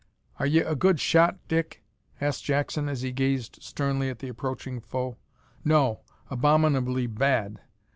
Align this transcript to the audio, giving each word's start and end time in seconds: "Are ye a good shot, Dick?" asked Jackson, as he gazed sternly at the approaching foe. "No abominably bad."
"Are 0.39 0.47
ye 0.47 0.61
a 0.61 0.73
good 0.73 0.99
shot, 0.99 1.37
Dick?" 1.47 1.83
asked 2.19 2.43
Jackson, 2.43 2.89
as 2.89 3.03
he 3.03 3.11
gazed 3.11 3.59
sternly 3.61 4.09
at 4.09 4.17
the 4.17 4.29
approaching 4.29 4.79
foe. 4.81 5.17
"No 5.63 5.99
abominably 6.31 7.05
bad." 7.05 7.61